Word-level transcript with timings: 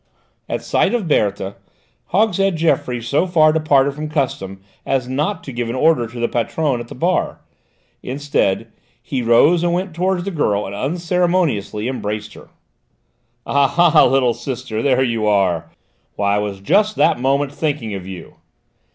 At 0.49 0.63
sight 0.63 0.95
of 0.95 1.07
Berthe, 1.07 1.53
Hogshead 2.05 2.55
Geoffroy 2.55 3.01
so 3.01 3.27
far 3.27 3.53
departed 3.53 3.93
from 3.93 4.09
custom 4.09 4.59
as 4.83 5.07
not 5.07 5.43
to 5.43 5.51
give 5.53 5.69
an 5.69 5.75
order 5.75 6.07
to 6.07 6.19
the 6.19 6.27
patronne 6.27 6.79
at 6.79 6.87
the 6.87 6.95
bar; 6.95 7.39
instead, 8.01 8.71
he 8.99 9.21
rose 9.21 9.61
and 9.61 9.73
went 9.73 9.93
towards 9.93 10.23
the 10.23 10.31
girl 10.31 10.65
and 10.65 10.73
unceremoniously 10.73 11.87
embraced 11.87 12.33
her. 12.33 12.49
"Ah 13.45 13.67
ha, 13.67 14.03
little 14.05 14.33
sister, 14.33 14.81
there 14.81 15.03
you 15.03 15.27
are! 15.27 15.69
Why, 16.15 16.37
I 16.37 16.39
was 16.39 16.61
just 16.61 16.95
that 16.95 17.19
moment 17.21 17.51
thinking 17.51 17.93
of 17.93 18.07
you!" 18.07 18.37